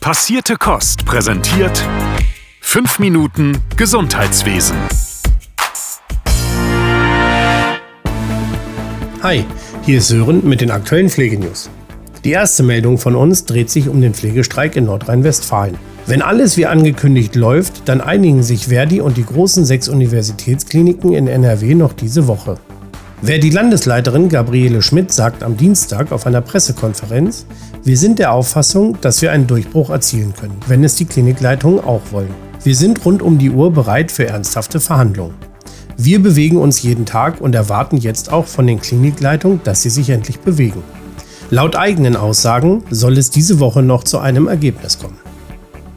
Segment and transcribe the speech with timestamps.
[0.00, 1.86] Passierte Kost präsentiert
[2.62, 4.74] 5 Minuten Gesundheitswesen.
[9.22, 9.44] Hi,
[9.82, 11.68] hier ist Sören mit den aktuellen Pflegenews.
[12.24, 15.76] Die erste Meldung von uns dreht sich um den Pflegestreik in Nordrhein-Westfalen.
[16.06, 21.28] Wenn alles wie angekündigt läuft, dann einigen sich Verdi und die großen sechs Universitätskliniken in
[21.28, 22.58] NRW noch diese Woche.
[23.22, 27.44] Verdi-Landesleiterin Gabriele Schmidt sagt am Dienstag auf einer Pressekonferenz,
[27.84, 32.00] wir sind der Auffassung, dass wir einen Durchbruch erzielen können, wenn es die Klinikleitungen auch
[32.12, 32.32] wollen.
[32.64, 35.34] Wir sind rund um die Uhr bereit für ernsthafte Verhandlungen.
[35.98, 40.08] Wir bewegen uns jeden Tag und erwarten jetzt auch von den Klinikleitungen, dass sie sich
[40.08, 40.82] endlich bewegen.
[41.50, 45.18] Laut eigenen Aussagen soll es diese Woche noch zu einem Ergebnis kommen.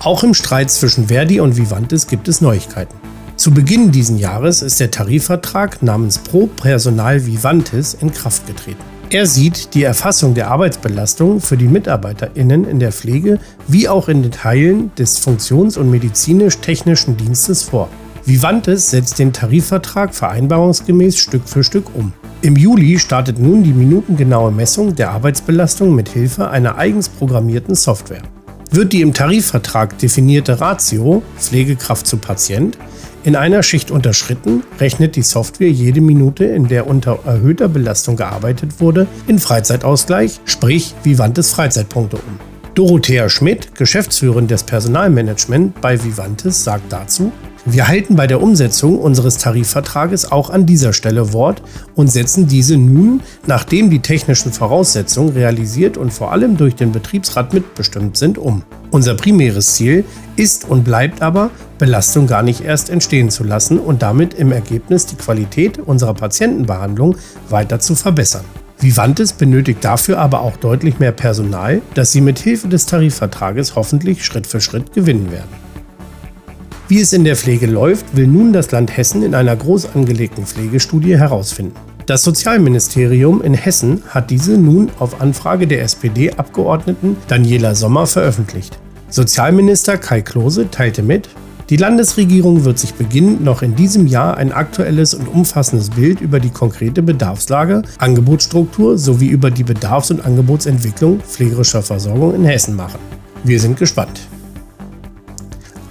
[0.00, 3.03] Auch im Streit zwischen Verdi und Vivantes gibt es Neuigkeiten.
[3.44, 8.82] Zu Beginn dieses Jahres ist der Tarifvertrag namens Pro Personal Vivantes in Kraft getreten.
[9.10, 13.38] Er sieht die Erfassung der Arbeitsbelastung für die MitarbeiterInnen in der Pflege
[13.68, 17.90] wie auch in den Teilen des Funktions- und medizinisch-technischen Dienstes vor.
[18.24, 22.14] Vivantes setzt den Tarifvertrag vereinbarungsgemäß Stück für Stück um.
[22.40, 28.22] Im Juli startet nun die minutengenaue Messung der Arbeitsbelastung mit Hilfe einer eigens programmierten Software.
[28.70, 32.78] Wird die im Tarifvertrag definierte Ratio Pflegekraft zu Patient
[33.24, 38.80] in einer Schicht unterschritten, rechnet die Software jede Minute, in der unter erhöhter Belastung gearbeitet
[38.80, 42.38] wurde, in Freizeitausgleich, sprich Vivantes Freizeitpunkte um.
[42.74, 47.32] Dorothea Schmidt, Geschäftsführerin des Personalmanagement bei Vivantes, sagt dazu,
[47.66, 51.62] wir halten bei der Umsetzung unseres Tarifvertrages auch an dieser Stelle Wort
[51.94, 57.54] und setzen diese nun, nachdem die technischen Voraussetzungen realisiert und vor allem durch den Betriebsrat
[57.54, 58.64] mitbestimmt sind, um.
[58.90, 60.04] Unser primäres Ziel
[60.36, 65.06] ist und bleibt aber, Belastung gar nicht erst entstehen zu lassen und damit im Ergebnis
[65.06, 67.16] die Qualität unserer Patientenbehandlung
[67.48, 68.44] weiter zu verbessern.
[68.78, 74.22] Vivantes benötigt dafür aber auch deutlich mehr Personal, das sie mit Hilfe des Tarifvertrages hoffentlich
[74.22, 75.63] Schritt für Schritt gewinnen werden.
[76.94, 80.46] Wie es in der Pflege läuft, will nun das Land Hessen in einer groß angelegten
[80.46, 81.74] Pflegestudie herausfinden.
[82.06, 88.78] Das Sozialministerium in Hessen hat diese nun auf Anfrage der SPD-Abgeordneten Daniela Sommer veröffentlicht.
[89.08, 91.28] Sozialminister Kai Klose teilte mit,
[91.68, 96.38] die Landesregierung wird sich beginnend noch in diesem Jahr ein aktuelles und umfassendes Bild über
[96.38, 103.00] die konkrete Bedarfslage, Angebotsstruktur sowie über die Bedarfs- und Angebotsentwicklung pflegerischer Versorgung in Hessen machen.
[103.42, 104.28] Wir sind gespannt.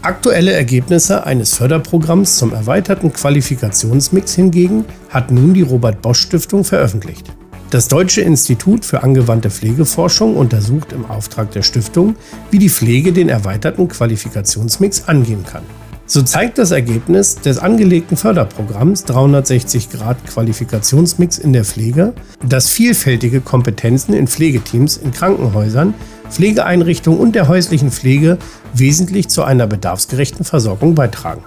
[0.04, 7.32] Aktuelle Ergebnisse eines Förderprogramms zum erweiterten Qualifikationsmix hingegen hat nun die Robert Bosch Stiftung veröffentlicht.
[7.70, 12.18] Das Deutsche Institut für angewandte Pflegeforschung untersucht im Auftrag der Stiftung,
[12.52, 15.64] wie die Pflege den erweiterten Qualifikationsmix angehen kann.
[16.06, 22.12] So zeigt das Ergebnis des angelegten Förderprogramms 360 Grad Qualifikationsmix in der Pflege,
[22.46, 25.94] dass vielfältige Kompetenzen in Pflegeteams in Krankenhäusern
[26.34, 28.40] Pflegeeinrichtungen und der häuslichen Pflege
[28.74, 31.44] wesentlich zu einer bedarfsgerechten Versorgung beitragen.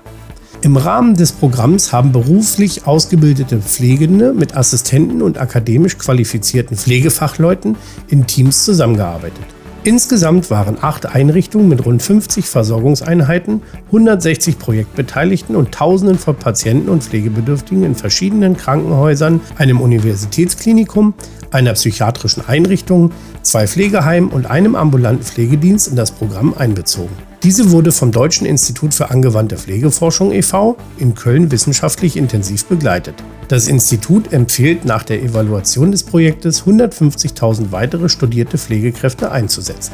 [0.63, 7.77] Im Rahmen des Programms haben beruflich ausgebildete Pflegende mit Assistenten und akademisch qualifizierten Pflegefachleuten
[8.09, 9.56] in Teams zusammengearbeitet.
[9.87, 17.05] Insgesamt waren acht Einrichtungen mit rund 50 Versorgungseinheiten, 160 Projektbeteiligten und Tausenden von Patienten und
[17.05, 21.15] Pflegebedürftigen in verschiedenen Krankenhäusern, einem Universitätsklinikum,
[21.53, 27.15] einer psychiatrischen Einrichtung, zwei Pflegeheimen und einem ambulanten Pflegedienst in das Programm einbezogen.
[27.47, 30.77] Diese wurde vom Deutschen Institut für angewandte Pflegeforschung e.V.
[30.99, 33.15] in Köln wissenschaftlich intensiv begleitet.
[33.47, 39.93] Das Institut empfiehlt nach der Evaluation des Projektes 150.000 weitere studierte Pflegekräfte einzusetzen.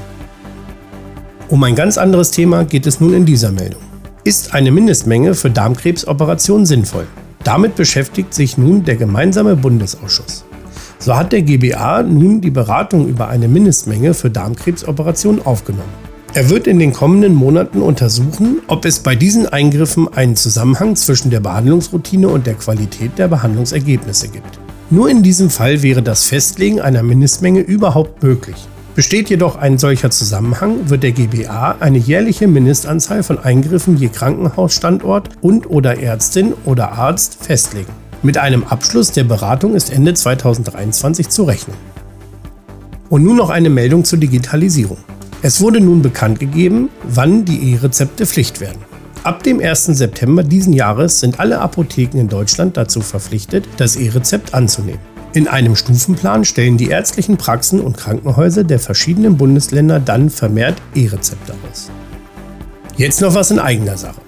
[1.50, 3.82] Um ein ganz anderes Thema geht es nun in dieser Meldung.
[4.24, 7.06] Ist eine Mindestmenge für Darmkrebsoperationen sinnvoll?
[7.44, 10.46] Damit beschäftigt sich nun der gemeinsame Bundesausschuss.
[10.98, 16.11] So hat der GBA nun die Beratung über eine Mindestmenge für Darmkrebsoperationen aufgenommen.
[16.34, 21.30] Er wird in den kommenden Monaten untersuchen, ob es bei diesen Eingriffen einen Zusammenhang zwischen
[21.30, 24.58] der Behandlungsroutine und der Qualität der Behandlungsergebnisse gibt.
[24.88, 28.56] Nur in diesem Fall wäre das Festlegen einer Mindestmenge überhaupt möglich.
[28.94, 35.28] Besteht jedoch ein solcher Zusammenhang, wird der GBA eine jährliche Mindestanzahl von Eingriffen je Krankenhausstandort
[35.42, 37.92] und oder Ärztin oder Arzt festlegen.
[38.22, 41.76] Mit einem Abschluss der Beratung ist Ende 2023 zu rechnen.
[43.10, 44.96] Und nun noch eine Meldung zur Digitalisierung.
[45.44, 48.78] Es wurde nun bekannt gegeben, wann die E-Rezepte Pflicht werden.
[49.24, 49.86] Ab dem 1.
[49.86, 55.00] September diesen Jahres sind alle Apotheken in Deutschland dazu verpflichtet, das E-Rezept anzunehmen.
[55.32, 61.54] In einem Stufenplan stellen die ärztlichen Praxen und Krankenhäuser der verschiedenen Bundesländer dann vermehrt E-Rezepte
[61.68, 61.90] aus.
[62.96, 64.20] Jetzt noch was in eigener Sache.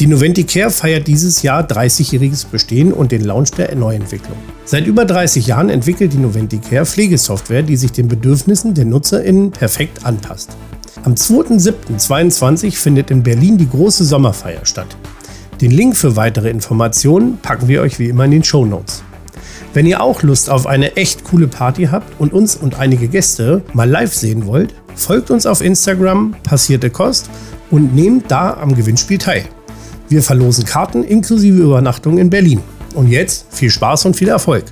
[0.00, 4.36] Die Noventicare feiert dieses Jahr 30-jähriges Bestehen und den Launch der Neuentwicklung.
[4.64, 10.06] Seit über 30 Jahren entwickelt die Noventicare Pflegesoftware, die sich den Bedürfnissen der NutzerInnen perfekt
[10.06, 10.56] anpasst.
[11.02, 14.96] Am 2.7.22 findet in Berlin die große Sommerfeier statt.
[15.60, 19.02] Den Link für weitere Informationen packen wir euch wie immer in den Show Notes.
[19.74, 23.62] Wenn ihr auch Lust auf eine echt coole Party habt und uns und einige Gäste
[23.72, 27.28] mal live sehen wollt, folgt uns auf Instagram passierte Kost
[27.72, 29.44] und nehmt da am Gewinnspiel teil.
[30.08, 32.62] Wir verlosen Karten inklusive Übernachtung in Berlin.
[32.94, 34.64] Und jetzt viel Spaß und viel Erfolg.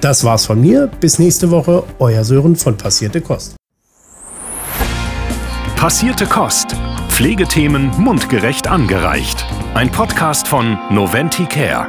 [0.00, 0.90] Das war's von mir.
[1.00, 1.82] Bis nächste Woche.
[1.98, 3.56] Euer Sören von Passierte Kost.
[5.76, 6.76] Passierte Kost.
[7.08, 9.46] Pflegethemen mundgerecht angereicht.
[9.74, 11.88] Ein Podcast von Noventi Care.